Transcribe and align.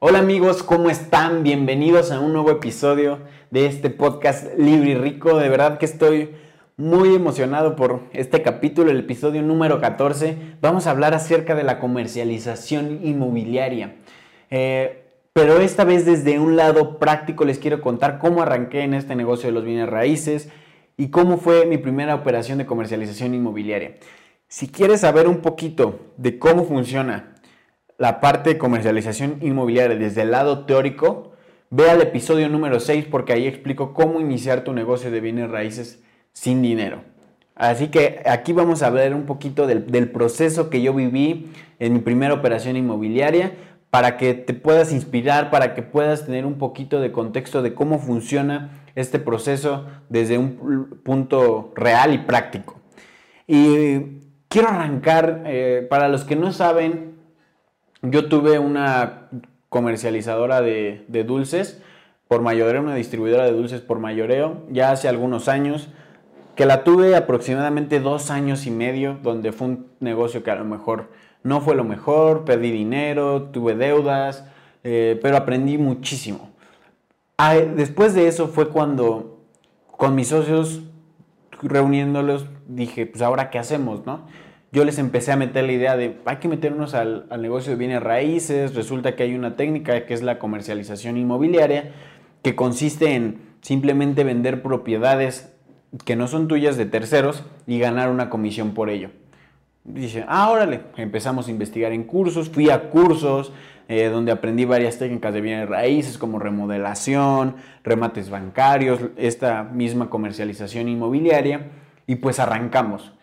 Hola 0.00 0.20
amigos, 0.20 0.62
¿cómo 0.62 0.90
están? 0.90 1.42
Bienvenidos 1.42 2.12
a 2.12 2.20
un 2.20 2.32
nuevo 2.32 2.52
episodio 2.52 3.18
de 3.50 3.66
este 3.66 3.90
podcast 3.90 4.56
Libre 4.56 4.90
y 4.90 4.94
Rico. 4.94 5.36
De 5.38 5.48
verdad 5.48 5.76
que 5.78 5.86
estoy 5.86 6.36
muy 6.76 7.16
emocionado 7.16 7.74
por 7.74 8.02
este 8.12 8.40
capítulo, 8.42 8.92
el 8.92 9.00
episodio 9.00 9.42
número 9.42 9.80
14. 9.80 10.36
Vamos 10.60 10.86
a 10.86 10.92
hablar 10.92 11.14
acerca 11.14 11.56
de 11.56 11.64
la 11.64 11.80
comercialización 11.80 13.00
inmobiliaria. 13.02 13.96
Eh, 14.50 15.02
pero 15.32 15.58
esta 15.58 15.82
vez 15.82 16.06
desde 16.06 16.38
un 16.38 16.54
lado 16.54 17.00
práctico 17.00 17.44
les 17.44 17.58
quiero 17.58 17.80
contar 17.80 18.20
cómo 18.20 18.40
arranqué 18.40 18.82
en 18.82 18.94
este 18.94 19.16
negocio 19.16 19.48
de 19.48 19.52
los 19.52 19.64
bienes 19.64 19.88
raíces 19.88 20.48
y 20.96 21.08
cómo 21.08 21.38
fue 21.38 21.66
mi 21.66 21.76
primera 21.76 22.14
operación 22.14 22.58
de 22.58 22.66
comercialización 22.66 23.34
inmobiliaria. 23.34 23.96
Si 24.46 24.68
quieres 24.68 25.00
saber 25.00 25.26
un 25.26 25.38
poquito 25.38 25.98
de 26.16 26.38
cómo 26.38 26.64
funciona 26.66 27.34
la 27.98 28.20
parte 28.20 28.50
de 28.50 28.58
comercialización 28.58 29.38
inmobiliaria 29.42 29.96
desde 29.96 30.22
el 30.22 30.30
lado 30.30 30.64
teórico, 30.64 31.32
ve 31.68 31.90
al 31.90 32.00
episodio 32.00 32.48
número 32.48 32.78
6 32.78 33.06
porque 33.10 33.32
ahí 33.32 33.46
explico 33.46 33.92
cómo 33.92 34.20
iniciar 34.20 34.62
tu 34.62 34.72
negocio 34.72 35.10
de 35.10 35.20
bienes 35.20 35.50
raíces 35.50 36.02
sin 36.32 36.62
dinero. 36.62 37.02
Así 37.56 37.88
que 37.88 38.22
aquí 38.24 38.52
vamos 38.52 38.84
a 38.84 38.90
ver 38.90 39.14
un 39.14 39.26
poquito 39.26 39.66
del, 39.66 40.10
proceso 40.10 40.70
que 40.70 40.80
yo 40.80 40.94
viví 40.94 41.50
en 41.80 41.92
mi 41.92 41.98
primera 41.98 42.34
operación 42.34 42.76
inmobiliaria 42.76 43.52
para 43.90 44.16
que 44.16 44.34
te 44.34 44.54
puedas 44.54 44.92
inspirar, 44.92 45.50
para 45.50 45.74
que 45.74 45.82
puedas 45.82 46.24
tener 46.24 46.46
un 46.46 46.56
poquito 46.56 47.00
de 47.00 47.10
contexto 47.10 47.62
de 47.62 47.74
cómo 47.74 47.98
funciona 47.98 48.84
este 48.94 49.18
proceso 49.18 49.86
desde 50.08 50.38
un 50.38 51.00
punto 51.02 51.72
real 51.74 52.14
y 52.14 52.18
práctico. 52.18 52.76
Y 53.48 54.20
quiero 54.48 54.68
arrancar, 54.68 55.42
eh, 55.46 55.84
para 55.90 56.08
los 56.08 56.22
que 56.22 56.36
no 56.36 56.52
saben, 56.52 57.17
yo 58.02 58.28
tuve 58.28 58.58
una 58.58 59.28
comercializadora 59.68 60.60
de, 60.60 61.04
dulces 61.26 61.82
por 62.26 62.42
mayoreo, 62.42 62.82
una 62.82 62.94
distribuidora 62.94 63.44
de 63.44 63.52
dulces 63.52 63.80
por 63.80 63.98
mayoreo, 63.98 64.62
ya 64.70 64.90
hace 64.90 65.08
algunos 65.08 65.48
años, 65.48 65.88
que 66.54 66.66
la 66.66 66.84
tuve 66.84 67.16
aproximadamente 67.16 68.00
dos 68.00 68.30
años 68.30 68.66
y 68.66 68.70
medio, 68.70 69.18
donde 69.22 69.52
fue 69.52 69.68
un 69.68 69.86
negocio 70.00 70.42
que 70.42 70.50
a 70.50 70.56
lo 70.56 70.64
mejor 70.64 71.10
no 71.42 71.60
fue 71.60 71.74
lo 71.74 71.84
mejor, 71.84 72.44
perdí 72.44 72.70
dinero, 72.70 73.44
tuve 73.52 73.74
deudas, 73.74 74.44
eh, 74.82 75.18
pero 75.22 75.36
aprendí 75.36 75.78
muchísimo. 75.78 76.50
Ah, 77.36 77.54
después 77.54 78.14
de 78.14 78.26
eso 78.26 78.48
fue 78.48 78.68
cuando 78.68 79.40
con 79.86 80.14
mis 80.14 80.28
socios 80.28 80.82
reuniéndolos 81.62 82.46
dije, 82.66 83.06
pues 83.06 83.22
ahora 83.22 83.50
qué 83.50 83.58
hacemos, 83.58 84.04
¿no? 84.04 84.26
Yo 84.70 84.84
les 84.84 84.98
empecé 84.98 85.32
a 85.32 85.36
meter 85.36 85.64
la 85.64 85.72
idea 85.72 85.96
de 85.96 86.18
hay 86.26 86.36
que 86.36 86.48
meternos 86.48 86.94
al, 86.94 87.26
negocio 87.40 87.70
de 87.70 87.76
bienes 87.76 88.02
raíces, 88.02 88.74
resulta 88.74 89.16
que 89.16 89.22
hay 89.22 89.34
una 89.34 89.56
técnica 89.56 90.04
que 90.04 90.14
es 90.14 90.22
la 90.22 90.38
comercialización 90.38 91.16
inmobiliaria, 91.16 91.92
que 92.42 92.54
consiste 92.54 93.14
en 93.14 93.40
simplemente 93.62 94.24
vender 94.24 94.62
propiedades 94.62 95.54
que 96.04 96.16
no 96.16 96.28
son 96.28 96.48
tuyas 96.48 96.76
de 96.76 96.84
terceros 96.84 97.44
y 97.66 97.78
ganar 97.78 98.10
una 98.10 98.28
comisión 98.28 98.74
por 98.74 98.90
ello. 98.90 99.10
Dice, 99.84 100.26
ah, 100.28 100.50
órale, 100.50 100.82
empezamos 100.98 101.48
a 101.48 101.50
investigar 101.50 101.92
en 101.92 102.04
cursos, 102.04 102.50
fui 102.50 102.68
a 102.68 102.90
cursos 102.90 103.52
eh, 103.88 104.10
donde 104.10 104.32
aprendí 104.32 104.66
varias 104.66 104.98
técnicas 104.98 105.32
de 105.32 105.40
bienes 105.40 105.66
raíces 105.66 106.18
como 106.18 106.38
remodelación, 106.38 107.56
remates 107.84 108.28
bancarios, 108.28 109.00
esta 109.16 109.62
misma 109.62 110.10
comercialización 110.10 110.88
inmobiliaria 110.88 111.68
y 112.06 112.16
pues 112.16 112.38
arrancamos. 112.38 113.17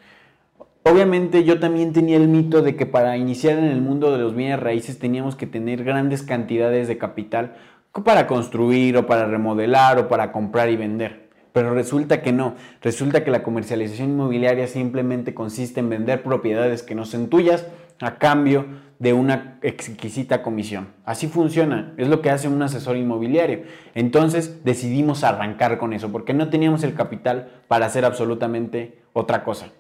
Obviamente 0.88 1.44
yo 1.44 1.60
también 1.60 1.94
tenía 1.94 2.16
el 2.16 2.28
mito 2.28 2.62
de 2.62 2.76
que 2.76 2.86
para 2.86 3.18
iniciar 3.18 3.58
en 3.58 3.66
el 3.66 3.82
mundo 3.82 4.12
de 4.12 4.20
los 4.20 4.36
bienes 4.36 4.60
raíces 4.60 5.00
teníamos 5.00 5.36
que 5.36 5.48
tener 5.48 5.84
grandes 5.84 6.22
cantidades 6.22 6.88
de 6.88 7.00
capital 7.00 7.56
para 8.04 8.28
construir 8.28 8.96
o 8.96 9.08
para 9.08 9.26
remodelar 9.26 9.98
o 9.98 10.08
para 10.08 10.32
comprar 10.32 10.70
y 10.70 10.76
vender. 10.76 11.28
Pero 11.54 11.74
resulta 11.74 12.22
que 12.22 12.32
no, 12.32 12.54
resulta 12.84 13.24
que 13.24 13.32
la 13.32 13.42
comercialización 13.42 14.12
inmobiliaria 14.12 14.68
simplemente 14.68 15.34
consiste 15.34 15.80
en 15.80 15.90
vender 15.90 16.22
propiedades 16.22 16.84
que 16.84 16.94
no 16.94 17.06
son 17.06 17.30
tuyas 17.30 17.66
a 18.00 18.20
cambio 18.20 18.68
de 19.00 19.14
una 19.14 19.58
exquisita 19.64 20.44
comisión. 20.44 20.90
Así 21.04 21.28
funciona, 21.28 21.96
es 21.98 22.10
lo 22.10 22.22
que 22.22 22.30
hace 22.30 22.48
un 22.48 22.62
asesor 22.62 22.96
inmobiliario. 22.96 23.64
Entonces 23.96 24.64
decidimos 24.64 25.24
arrancar 25.24 25.80
con 25.80 25.94
eso 25.94 26.12
porque 26.12 26.36
no 26.36 26.50
teníamos 26.50 26.84
el 26.84 26.94
capital 26.94 27.50
para 27.68 27.88
hacer 27.88 28.06
absolutamente 28.06 29.00
otra 29.14 29.44
cosa. 29.44 29.72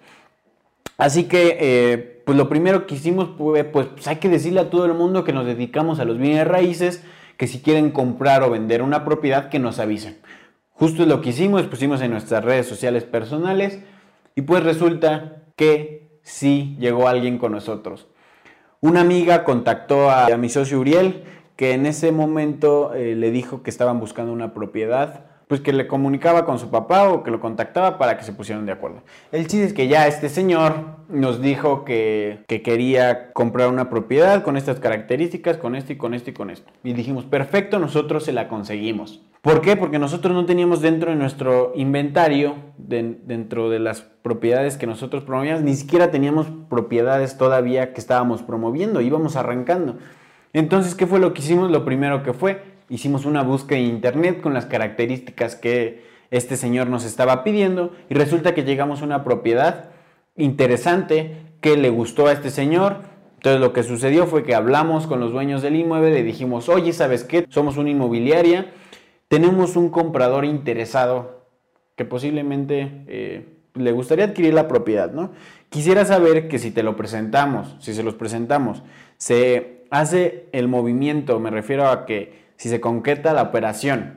Así 0.97 1.25
que, 1.25 1.57
eh, 1.59 2.21
pues 2.25 2.37
lo 2.37 2.47
primero 2.47 2.87
que 2.87 2.95
hicimos 2.95 3.29
fue, 3.37 3.63
pues, 3.63 3.87
pues, 3.87 4.07
hay 4.07 4.17
que 4.17 4.29
decirle 4.29 4.61
a 4.61 4.69
todo 4.69 4.85
el 4.85 4.93
mundo 4.93 5.23
que 5.23 5.33
nos 5.33 5.45
dedicamos 5.45 5.99
a 5.99 6.05
los 6.05 6.17
bienes 6.17 6.47
raíces, 6.47 7.03
que 7.37 7.47
si 7.47 7.59
quieren 7.59 7.91
comprar 7.91 8.43
o 8.43 8.49
vender 8.49 8.81
una 8.81 9.03
propiedad, 9.03 9.49
que 9.49 9.59
nos 9.59 9.79
avisen. 9.79 10.17
Justo 10.71 11.05
lo 11.05 11.21
que 11.21 11.29
hicimos, 11.29 11.63
pusimos 11.63 12.01
en 12.01 12.11
nuestras 12.11 12.43
redes 12.43 12.67
sociales 12.67 13.03
personales 13.03 13.79
y 14.35 14.41
pues 14.41 14.63
resulta 14.63 15.43
que 15.55 16.19
sí 16.21 16.75
llegó 16.79 17.07
alguien 17.07 17.37
con 17.37 17.51
nosotros. 17.53 18.07
Una 18.81 19.01
amiga 19.01 19.43
contactó 19.45 20.09
a, 20.09 20.27
mi 20.37 20.49
socio 20.49 20.79
Uriel, 20.79 21.23
que 21.55 21.71
en 21.71 21.85
ese 21.85 22.11
momento 22.11 22.93
eh, 22.93 23.15
le 23.15 23.31
dijo 23.31 23.63
que 23.63 23.69
estaban 23.69 23.99
buscando 23.99 24.33
una 24.33 24.53
propiedad 24.53 25.25
pues 25.47 25.61
que 25.61 25.73
le 25.73 25.87
comunicaba 25.87 26.45
con 26.45 26.57
su 26.59 26.69
papá 26.69 27.09
o 27.09 27.23
que 27.23 27.31
lo 27.31 27.39
contactaba 27.39 27.97
para 27.97 28.17
que 28.17 28.23
se 28.23 28.33
pusieran 28.33 28.65
de 28.65 28.71
acuerdo. 28.71 29.03
El 29.31 29.47
chiste 29.47 29.65
es 29.65 29.73
que 29.73 29.87
ya 29.87 30.07
este 30.07 30.29
señor 30.29 30.73
nos 31.07 31.41
dijo 31.41 31.85
que, 31.85 32.43
quería 32.47 33.31
comprar 33.33 33.69
una 33.69 33.89
propiedad 33.89 34.43
con 34.43 34.57
estas 34.57 34.79
características, 34.79 35.57
con 35.57 35.75
esto 35.75 35.93
y 35.93 35.97
con 35.97 36.13
esto 36.13 36.31
y 36.31 36.33
con 36.33 36.49
esto. 36.49 36.71
Y 36.83 36.93
dijimos, 36.93 37.25
perfecto, 37.25 37.77
nosotros 37.79 38.23
se 38.23 38.33
la 38.33 38.47
conseguimos. 38.47 39.21
¿Por 39.41 39.61
qué? 39.61 39.75
Porque 39.75 39.99
nosotros 39.99 40.33
no 40.33 40.47
teníamos 40.47 40.81
dentro 40.81 41.11
de 41.11 41.17
nuestro 41.17 41.73
inventario, 41.75 42.55
dentro 42.77 43.69
de 43.69 43.77
las 43.77 44.01
propiedades 44.01 44.77
que 44.77 44.87
nosotros 44.87 45.23
promovíamos, 45.23 45.61
ni 45.61 45.75
siquiera 45.75 46.09
teníamos 46.09 46.47
propiedades 46.67 47.37
todavía 47.37 47.93
que 47.93 48.01
estábamos 48.01 48.41
promoviendo, 48.41 49.01
íbamos 49.01 49.35
arrancando. 49.35 49.97
Entonces, 50.53 50.95
¿qué 50.95 51.05
fue 51.05 51.19
lo 51.19 51.33
que 51.33 51.41
hicimos? 51.41 51.69
Lo 51.69 51.85
primero 51.85 52.23
que 52.23 52.33
fue, 52.33 52.74
hicimos 52.89 53.25
una 53.25 53.43
búsqueda 53.43 53.79
en 53.79 53.85
internet 53.85 54.41
con 54.41 54.53
las 54.53 54.65
características 54.65 55.55
que 55.55 56.03
este 56.31 56.57
señor 56.57 56.87
nos 56.87 57.05
estaba 57.05 57.43
pidiendo 57.43 57.93
y 58.09 58.13
resulta 58.13 58.53
que 58.53 58.63
llegamos 58.63 59.01
a 59.01 59.05
una 59.05 59.23
propiedad 59.23 59.91
interesante 60.35 61.37
que 61.61 61.77
le 61.77 61.89
gustó 61.89 62.27
a 62.27 62.33
este 62.33 62.49
señor. 62.49 63.01
Entonces 63.35 63.61
lo 63.61 63.73
que 63.73 63.83
sucedió 63.83 64.25
fue 64.27 64.43
que 64.43 64.55
hablamos 64.55 65.07
con 65.07 65.19
los 65.19 65.31
dueños 65.31 65.61
del 65.61 65.75
inmueble, 65.75 66.11
le 66.11 66.23
dijimos, 66.23 66.67
oye, 66.67 66.93
¿sabes 66.93 67.23
qué? 67.23 67.45
Somos 67.49 67.77
una 67.77 67.89
inmobiliaria, 67.89 68.71
tenemos 69.27 69.75
un 69.75 69.89
comprador 69.89 70.45
interesado 70.45 71.45
que 71.95 72.05
posiblemente 72.05 73.03
eh, 73.07 73.45
le 73.75 73.91
gustaría 73.91 74.25
adquirir 74.25 74.53
la 74.53 74.67
propiedad, 74.67 75.11
¿no? 75.11 75.31
Quisiera 75.69 76.05
saber 76.05 76.47
que 76.47 76.59
si 76.59 76.71
te 76.71 76.83
lo 76.83 76.95
presentamos, 76.95 77.75
si 77.79 77.93
se 77.93 78.03
los 78.03 78.15
presentamos, 78.15 78.83
se 79.17 79.85
hace 79.91 80.47
el 80.51 80.67
movimiento, 80.67 81.39
me 81.39 81.51
refiero 81.51 81.87
a 81.87 82.05
que 82.05 82.44
si 82.57 82.69
se 82.69 82.79
concreta 82.81 83.33
la 83.33 83.43
operación, 83.43 84.15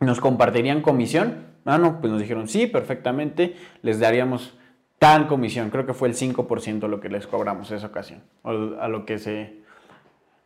¿nos 0.00 0.20
compartirían 0.20 0.82
comisión? 0.82 1.46
Ah, 1.64 1.78
no, 1.78 2.00
pues 2.00 2.12
nos 2.12 2.20
dijeron, 2.20 2.48
sí, 2.48 2.66
perfectamente, 2.66 3.56
les 3.82 3.98
daríamos 3.98 4.56
tal 4.98 5.26
comisión. 5.26 5.70
Creo 5.70 5.86
que 5.86 5.94
fue 5.94 6.08
el 6.08 6.14
5% 6.14 6.88
lo 6.88 7.00
que 7.00 7.08
les 7.08 7.26
cobramos 7.26 7.70
esa 7.70 7.88
ocasión, 7.88 8.22
a 8.44 8.88
lo 8.88 9.04
que 9.04 9.18
se, 9.18 9.60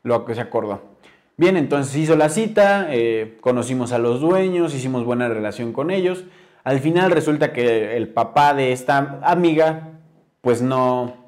lo 0.02 0.24
que 0.24 0.34
se 0.34 0.40
acordó. 0.40 0.82
Bien, 1.36 1.56
entonces 1.56 1.94
hizo 1.96 2.16
la 2.16 2.28
cita, 2.28 2.88
eh, 2.90 3.38
conocimos 3.40 3.92
a 3.92 3.98
los 3.98 4.20
dueños, 4.20 4.74
hicimos 4.74 5.04
buena 5.04 5.28
relación 5.28 5.72
con 5.72 5.90
ellos. 5.90 6.24
Al 6.64 6.80
final 6.80 7.10
resulta 7.10 7.52
que 7.52 7.96
el 7.96 8.08
papá 8.08 8.52
de 8.52 8.72
esta 8.72 9.20
amiga, 9.22 9.88
pues 10.42 10.60
no, 10.60 11.19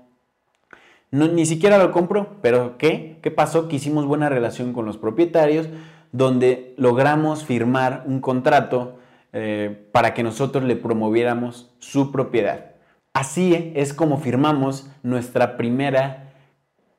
ni 1.12 1.44
siquiera 1.44 1.76
lo 1.76 1.92
compró, 1.92 2.38
pero 2.40 2.78
¿qué? 2.78 3.18
¿Qué 3.22 3.30
pasó? 3.30 3.68
Que 3.68 3.76
hicimos 3.76 4.06
buena 4.06 4.30
relación 4.30 4.72
con 4.72 4.86
los 4.86 4.96
propietarios, 4.96 5.68
donde 6.10 6.74
logramos 6.78 7.44
firmar 7.44 8.02
un 8.06 8.20
contrato 8.20 8.98
eh, 9.34 9.88
para 9.92 10.14
que 10.14 10.22
nosotros 10.22 10.64
le 10.64 10.74
promoviéramos 10.74 11.70
su 11.80 12.10
propiedad. 12.12 12.72
Así 13.12 13.72
es 13.74 13.92
como 13.92 14.18
firmamos 14.18 14.90
nuestra 15.02 15.58
primera 15.58 16.32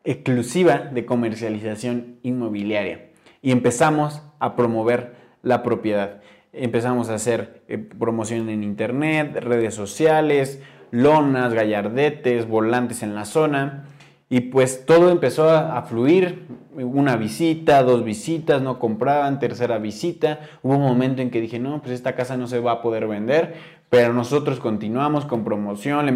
exclusiva 0.03 0.77
de 0.77 1.05
comercialización 1.05 2.19
inmobiliaria 2.21 3.09
y 3.41 3.51
empezamos 3.51 4.21
a 4.37 4.55
promover 4.55 5.15
la 5.41 5.63
propiedad. 5.63 6.21
Empezamos 6.51 7.09
a 7.09 7.15
hacer 7.15 7.63
eh, 7.67 7.79
promoción 7.79 8.49
en 8.49 8.63
internet, 8.63 9.35
redes 9.41 9.73
sociales, 9.73 10.61
lonas, 10.91 11.55
gallardetes, 11.55 12.47
volantes 12.47 13.01
en 13.01 13.15
la 13.15 13.25
zona 13.25 13.85
y 14.33 14.41
pues 14.41 14.87
todo 14.87 15.11
empezó 15.11 15.47
a, 15.47 15.79
fluir, 15.83 16.47
una 16.75 17.17
visita, 17.17 17.83
dos 17.83 18.03
visitas, 18.03 18.63
no 18.63 18.79
compraban, 18.79 19.37
tercera 19.37 19.77
visita. 19.77 20.39
Hubo 20.63 20.73
un 20.73 20.81
momento 20.81 21.21
en 21.21 21.29
que 21.29 21.39
dije, 21.39 21.59
no, 21.59 21.83
pues 21.83 21.93
esta 21.93 22.15
casa 22.15 22.35
no 22.35 22.47
se 22.47 22.59
va 22.59 22.71
a 22.71 22.81
poder 22.81 23.05
vender, 23.07 23.53
pero 23.91 24.11
nosotros 24.11 24.59
continuamos 24.59 25.25
con 25.25 25.43
promoción, 25.43 26.07
le 26.07 26.13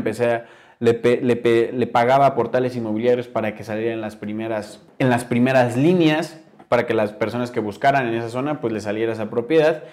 le, 0.80 1.88
pagaba 1.88 2.26
a 2.26 2.34
portales 2.34 2.76
inmobiliarios 2.76 3.28
para 3.28 3.54
que 3.54 3.64
saliera 3.64 3.94
en 3.94 4.02
las 4.02 4.16
primeras, 4.16 4.84
en 4.98 5.12
las 5.12 5.24
primeras 5.24 5.78
líneas. 5.78 6.42
para 6.70 6.88
que 6.88 6.96
las 6.96 7.14
personas 7.14 7.52
que 7.52 7.60
buscaran 7.60 8.08
en 8.08 8.16
esa 8.16 8.30
zona 8.30 8.62
pues 8.62 8.74
les 8.74 8.82
saliera 8.82 9.14
esa 9.14 9.30
propiedad. 9.30 9.84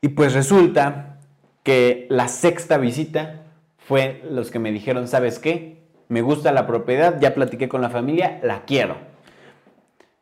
Y 0.00 0.08
pues 0.08 0.34
resulta 0.34 1.18
que 1.62 2.08
la 2.10 2.26
sexta 2.26 2.78
visita 2.78 3.44
fue 3.76 4.24
los 4.28 4.50
que 4.50 4.58
me 4.58 4.72
dijeron, 4.72 5.06
¿sabes 5.06 5.38
qué? 5.38 5.78
Me 6.08 6.22
gusta 6.22 6.52
la 6.52 6.66
propiedad, 6.66 7.20
ya 7.20 7.34
platiqué 7.34 7.68
con 7.68 7.82
la 7.82 7.90
familia, 7.90 8.40
la 8.42 8.64
quiero. 8.64 8.96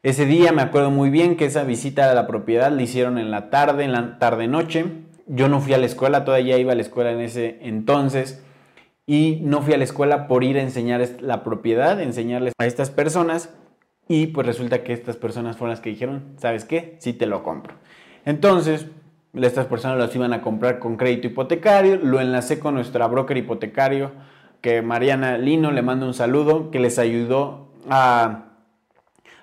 Ese 0.02 0.26
día 0.26 0.52
me 0.52 0.62
acuerdo 0.62 0.90
muy 0.90 1.10
bien 1.10 1.36
que 1.36 1.46
esa 1.46 1.64
visita 1.64 2.10
a 2.10 2.14
la 2.14 2.26
propiedad 2.26 2.70
la 2.70 2.82
hicieron 2.82 3.18
en 3.18 3.30
la 3.30 3.50
tarde, 3.50 3.84
en 3.84 3.92
la 3.92 4.18
tarde-noche. 4.18 4.84
Yo 5.26 5.48
no 5.48 5.60
fui 5.60 5.74
a 5.74 5.78
la 5.78 5.86
escuela, 5.86 6.24
todavía 6.24 6.58
iba 6.58 6.72
a 6.72 6.76
la 6.76 6.82
escuela 6.82 7.10
en 7.12 7.20
ese 7.20 7.58
entonces 7.62 8.44
y 9.06 9.40
no 9.42 9.62
fui 9.62 9.74
a 9.74 9.78
la 9.78 9.84
escuela 9.84 10.26
por 10.26 10.44
ir 10.44 10.58
a 10.58 10.62
enseñar 10.62 11.04
la 11.20 11.44
propiedad, 11.44 12.00
enseñarles 12.00 12.52
a 12.58 12.66
estas 12.66 12.90
personas 12.90 13.54
y 14.08 14.28
pues 14.28 14.46
resulta 14.46 14.82
que 14.82 14.92
estas 14.92 15.16
personas 15.16 15.56
fueron 15.56 15.70
las 15.70 15.80
que 15.80 15.90
dijeron, 15.90 16.34
¿sabes 16.38 16.64
qué? 16.64 16.96
Sí 17.00 17.12
te 17.12 17.26
lo 17.26 17.42
compro. 17.42 17.74
Entonces, 18.24 18.86
estas 19.34 19.66
personas 19.66 19.98
las 19.98 20.14
iban 20.14 20.32
a 20.32 20.42
comprar 20.42 20.78
con 20.78 20.96
crédito 20.96 21.28
hipotecario, 21.28 21.96
lo 21.96 22.20
enlacé 22.20 22.58
con 22.58 22.74
nuestra 22.74 23.06
broker 23.06 23.36
hipotecario, 23.36 24.12
Mariana 24.82 25.38
Lino 25.38 25.70
le 25.70 25.82
manda 25.82 26.06
un 26.06 26.14
saludo, 26.14 26.70
que 26.70 26.80
les 26.80 26.98
ayudó 26.98 27.68
a, 27.88 28.46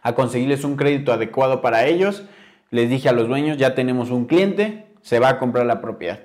a 0.02 0.16
conseguirles 0.16 0.64
un 0.64 0.76
crédito 0.76 1.14
adecuado 1.14 1.62
para 1.62 1.86
ellos. 1.86 2.26
Les 2.72 2.90
dije 2.90 3.10
a 3.10 3.14
los 3.14 3.28
dueños, 3.28 3.58
ya 3.58 3.76
tenemos 3.76 4.10
un 4.10 4.26
cliente, 4.26 4.88
se 5.02 5.20
va 5.20 5.30
a 5.30 5.40
comprar 5.40 5.66
la 5.66 5.82
propiedad. 5.82 6.20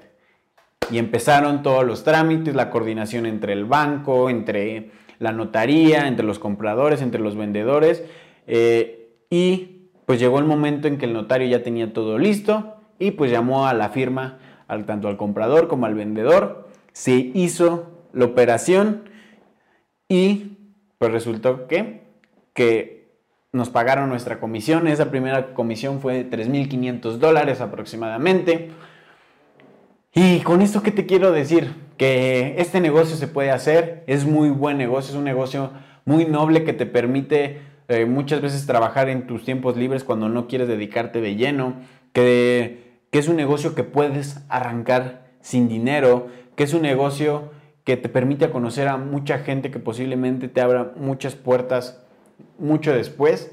Y 0.91 0.99
empezaron 0.99 1.63
todos 1.63 1.85
los 1.85 2.05
trámites, 2.05 2.55
la 2.55 2.71
coordinación 2.71 3.27
entre 3.27 3.53
el 3.53 3.65
banco, 3.65 4.31
entre 4.31 4.91
la 5.19 5.33
notaría, 5.33 6.09
entre 6.09 6.27
los 6.27 6.39
compradores, 6.39 7.03
entre 7.03 7.21
los 7.21 7.37
vendedores. 7.37 8.03
Eh, 8.47 9.11
y 9.31 9.91
pues 10.07 10.19
llegó 10.19 10.39
el 10.39 10.47
momento 10.47 10.89
en 10.89 10.97
que 10.97 11.05
el 11.05 11.13
notario 11.13 11.47
ya 11.49 11.63
tenía 11.63 11.93
todo 11.93 12.19
listo 12.19 12.77
y 12.99 13.11
pues 13.11 13.31
llamó 13.31 13.67
a 13.67 13.75
la 13.75 13.91
firma, 13.91 14.39
al, 14.67 14.87
tanto 14.87 15.09
al 15.09 15.19
comprador 15.19 15.69
como 15.69 15.87
al 15.87 15.95
vendedor. 15.95 16.69
Se 16.93 17.13
hizo 17.13 17.98
la 18.13 18.25
operación 18.25 19.09
y 20.09 20.57
pues 20.99 21.13
resultó 21.13 21.67
que, 21.67 22.03
que 22.55 22.99
nos 23.53 23.71
pagaron 23.71 24.09
nuestra 24.09 24.41
comisión. 24.41 24.89
Esa 24.89 25.11
primera 25.11 25.55
comisión 25.55 26.01
fue 26.01 26.25
de 26.25 26.31
3.500 26.31 27.17
dólares 27.19 27.61
aproximadamente. 27.61 28.71
Y 30.15 30.41
con 30.41 30.63
esto, 30.63 30.83
¿qué 30.83 30.91
te 30.91 31.07
quiero 31.07 31.33
decir? 31.33 31.73
Que 31.97 32.57
este 32.59 32.81
negocio 32.81 33.17
se 33.17 33.29
puede 33.29 33.51
hacer, 33.51 34.05
es 34.07 34.25
muy 34.25 34.51
buen 34.51 34.79
negocio, 34.79 35.11
es 35.11 35.17
un 35.17 35.25
negocio 35.25 35.71
muy 36.05 36.25
noble 36.25 36.65
que 36.65 36.73
te 36.73 36.87
permite 36.87 37.61
eh, 37.89 38.07
muchas 38.07 38.41
veces 38.41 38.67
trabajar 38.67 39.09
en 39.09 39.27
tus 39.27 39.45
tiempos 39.45 39.77
libres 39.77 40.05
cuando 40.05 40.29
no 40.29 40.47
quieres 40.49 40.69
dedicarte 40.69 41.21
de 41.21 41.37
lleno, 41.37 41.75
que, 42.13 43.01
que 43.11 43.19
es 43.19 43.29
un 43.29 43.37
negocio 43.37 43.75
que 43.75 43.85
puedes 43.85 44.41
arrancar 44.49 45.29
sin 45.41 45.69
dinero, 45.69 46.29
que 46.57 46.65
es 46.65 46.75
un 46.75 46.83
negocio 46.83 47.51
que 47.89 47.97
te 47.97 48.11
permite 48.11 48.51
conocer 48.51 48.87
a 48.87 48.99
mucha 48.99 49.39
gente 49.39 49.71
que 49.71 49.79
posiblemente 49.79 50.47
te 50.49 50.61
abra 50.61 50.93
muchas 50.97 51.35
puertas 51.35 52.05
mucho 52.59 52.93
después. 52.93 53.51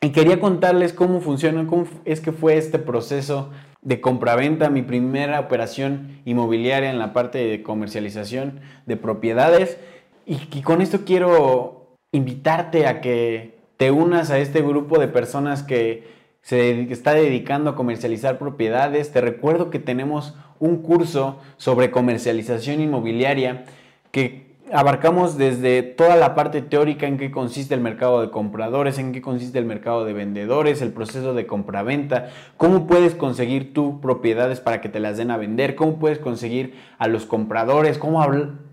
Y 0.00 0.12
quería 0.12 0.40
contarles 0.40 0.94
cómo 0.94 1.20
funciona, 1.20 1.66
cómo 1.66 1.84
es 2.06 2.22
que 2.22 2.32
fue 2.32 2.56
este 2.56 2.78
proceso 2.78 3.50
de 3.82 4.00
compraventa, 4.00 4.70
mi 4.70 4.80
primera 4.80 5.40
operación 5.40 6.22
inmobiliaria 6.24 6.88
en 6.88 6.98
la 6.98 7.12
parte 7.12 7.36
de 7.36 7.62
comercialización 7.62 8.60
de 8.86 8.96
propiedades. 8.96 9.76
Y, 10.24 10.62
con 10.62 10.80
esto 10.80 11.00
quiero 11.04 11.98
invitarte 12.12 12.86
a 12.86 13.02
que 13.02 13.58
te 13.76 13.90
unas 13.90 14.30
a 14.30 14.38
este 14.38 14.62
grupo 14.62 14.98
de 14.98 15.08
personas 15.08 15.62
que 15.62 16.17
se 16.42 16.90
está 16.92 17.14
dedicando 17.14 17.70
a 17.70 17.76
comercializar 17.76 18.38
propiedades. 18.38 19.12
Te 19.12 19.20
recuerdo 19.20 19.70
que 19.70 19.78
tenemos 19.78 20.34
un 20.58 20.82
curso 20.82 21.38
sobre 21.56 21.90
comercialización 21.90 22.80
inmobiliaria 22.80 23.64
que 24.10 24.47
abarcamos 24.72 25.36
desde 25.36 25.82
toda 25.82 26.16
la 26.16 26.34
parte 26.34 26.62
teórica 26.62 27.06
en 27.06 27.18
qué 27.18 27.30
consiste 27.30 27.74
el 27.74 27.80
mercado 27.80 28.20
de 28.20 28.30
compradores, 28.30 28.98
en 28.98 29.12
qué 29.12 29.22
consiste 29.22 29.58
el 29.58 29.64
mercado 29.64 30.04
de 30.04 30.12
vendedores, 30.12 30.82
el 30.82 30.92
proceso 30.92 31.34
de 31.34 31.46
compraventa, 31.46 32.28
cómo 32.56 32.86
puedes 32.86 33.14
conseguir 33.14 33.72
tú 33.74 34.00
propiedades 34.00 34.60
para 34.60 34.80
que 34.80 34.88
te 34.88 35.00
las 35.00 35.16
den 35.16 35.30
a 35.30 35.36
vender, 35.36 35.74
cómo 35.74 35.98
puedes 35.98 36.18
conseguir 36.18 36.74
a 36.98 37.08
los 37.08 37.26
compradores, 37.26 37.98
cómo 37.98 38.24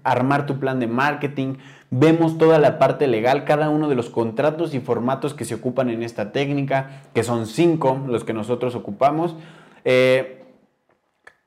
armar 0.03 0.45
tu 0.45 0.59
plan 0.59 0.79
de 0.79 0.87
marketing. 0.87 1.55
Vemos 1.91 2.37
toda 2.37 2.59
la 2.59 2.79
parte 2.79 3.07
legal, 3.07 3.45
cada 3.45 3.69
uno 3.69 3.87
de 3.87 3.95
los 3.95 4.09
contratos 4.09 4.73
y 4.73 4.79
formatos 4.79 5.33
que 5.33 5.45
se 5.45 5.55
ocupan 5.55 5.89
en 5.89 6.03
esta 6.03 6.31
técnica, 6.31 7.01
que 7.13 7.23
son 7.23 7.45
cinco 7.45 8.01
los 8.07 8.23
que 8.23 8.33
nosotros 8.33 8.75
ocupamos. 8.75 9.35
Eh, 9.83 10.44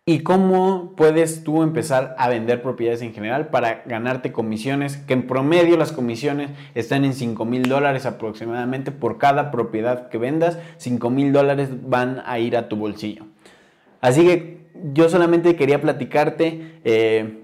y 0.09 0.21
cómo 0.21 0.95
puedes 0.97 1.45
tú 1.45 1.63
empezar 1.63 2.15
a 2.17 2.31
vender 2.31 2.63
propiedades 2.63 3.03
en 3.03 3.13
general 3.13 3.49
para 3.49 3.83
ganarte 3.85 4.33
comisiones, 4.33 4.97
que 4.97 5.13
en 5.13 5.27
promedio 5.27 5.77
las 5.77 5.93
comisiones 5.93 6.49
están 6.75 7.05
en 7.05 7.13
5 7.13 7.45
mil 7.45 7.69
dólares 7.69 8.07
aproximadamente 8.07 8.91
por 8.91 9.19
cada 9.19 9.51
propiedad 9.51 10.09
que 10.09 10.17
vendas, 10.17 10.59
5 10.79 11.11
mil 11.11 11.35
dólares 11.35 11.69
van 11.91 12.23
a 12.25 12.39
ir 12.39 12.57
a 12.57 12.71
tu 12.71 12.77
bolsillo. 12.77 13.27
Así 14.01 14.25
que 14.25 14.71
yo 14.95 15.11
solamente 15.11 15.57
quería 15.57 15.83
platicarte 15.83 16.81
eh, 16.85 17.43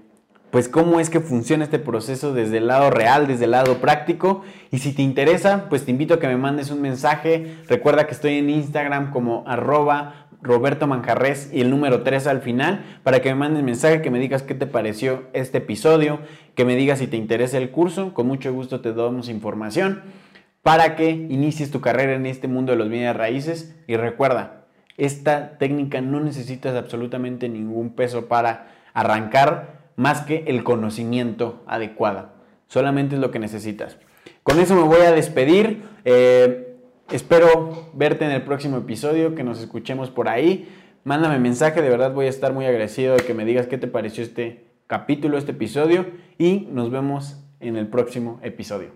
pues 0.55 0.69
cómo 0.69 1.01
es 1.01 1.09
que 1.09 1.19
funciona 1.19 1.65
este 1.65 1.79
proceso 1.79 2.33
desde 2.33 2.59
el 2.59 2.67
lado 2.67 2.89
real, 2.89 3.27
desde 3.27 3.43
el 3.43 3.51
lado 3.51 3.79
práctico. 3.79 4.43
Y 4.71 4.77
si 4.77 4.93
te 4.93 5.01
interesa, 5.01 5.65
pues 5.67 5.83
te 5.83 5.91
invito 5.91 6.13
a 6.13 6.19
que 6.21 6.27
me 6.27 6.37
mandes 6.37 6.71
un 6.71 6.81
mensaje. 6.81 7.57
Recuerda 7.67 8.07
que 8.07 8.13
estoy 8.13 8.37
en 8.37 8.49
Instagram 8.49 9.11
como 9.11 9.43
arroba 9.47 10.24
Roberto 10.45 10.87
Manjarres 10.87 11.49
y 11.51 11.61
el 11.61 11.69
número 11.69 12.03
3 12.03 12.27
al 12.27 12.41
final 12.41 12.99
para 13.03 13.21
que 13.21 13.29
me 13.29 13.35
mandes 13.35 13.63
mensaje, 13.63 14.01
que 14.01 14.11
me 14.11 14.19
digas 14.19 14.43
qué 14.43 14.53
te 14.53 14.67
pareció 14.67 15.23
este 15.33 15.57
episodio, 15.57 16.19
que 16.53 16.65
me 16.65 16.75
digas 16.75 16.99
si 16.99 17.07
te 17.07 17.17
interesa 17.17 17.57
el 17.57 17.71
curso, 17.71 18.13
con 18.13 18.27
mucho 18.27 18.53
gusto 18.53 18.79
te 18.79 18.93
damos 18.93 19.27
información 19.27 20.03
para 20.61 20.95
que 20.95 21.09
inicies 21.09 21.71
tu 21.71 21.81
carrera 21.81 22.13
en 22.13 22.25
este 22.25 22.47
mundo 22.47 22.71
de 22.71 22.77
los 22.77 22.89
bienes 22.89 23.15
raíces 23.15 23.75
y 23.87 23.97
recuerda, 23.97 24.65
esta 24.97 25.57
técnica 25.57 26.01
no 26.01 26.19
necesitas 26.19 26.75
absolutamente 26.75 27.49
ningún 27.49 27.91
peso 27.91 28.27
para 28.27 28.67
arrancar 28.93 29.81
más 29.95 30.21
que 30.21 30.43
el 30.47 30.63
conocimiento 30.63 31.63
adecuado, 31.67 32.29
solamente 32.67 33.15
es 33.15 33.21
lo 33.21 33.31
que 33.31 33.39
necesitas. 33.39 33.97
Con 34.43 34.59
eso 34.59 34.75
me 34.75 34.83
voy 34.83 35.01
a 35.01 35.11
despedir. 35.11 35.83
Eh, 36.03 36.64
Espero 37.11 37.91
verte 37.93 38.25
en 38.25 38.31
el 38.31 38.41
próximo 38.41 38.77
episodio, 38.77 39.35
que 39.35 39.43
nos 39.43 39.59
escuchemos 39.59 40.09
por 40.09 40.27
ahí. 40.27 40.67
Mándame 41.03 41.37
mensaje, 41.37 41.83
de 41.83 41.89
verdad 41.89 42.13
voy 42.15 42.25
a 42.25 42.29
estar 42.29 42.51
muy 42.51 42.65
agradecido 42.65 43.15
de 43.15 43.23
que 43.23 43.35
me 43.35 43.45
digas 43.45 43.67
qué 43.67 43.77
te 43.77 43.87
pareció 43.87 44.23
este 44.23 44.65
capítulo, 44.87 45.37
este 45.37 45.51
episodio 45.51 46.07
y 46.39 46.67
nos 46.71 46.89
vemos 46.89 47.43
en 47.59 47.77
el 47.77 47.87
próximo 47.87 48.39
episodio. 48.41 48.89